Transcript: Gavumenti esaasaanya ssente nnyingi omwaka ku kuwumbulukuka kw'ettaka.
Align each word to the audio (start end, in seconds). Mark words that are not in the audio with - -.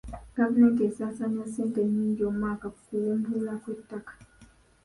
Gavumenti 0.37 0.81
esaasaanya 0.89 1.43
ssente 1.47 1.79
nnyingi 1.85 2.21
omwaka 2.29 2.67
ku 2.73 2.79
kuwumbulukuka 2.87 3.57
kw'ettaka. 3.63 4.13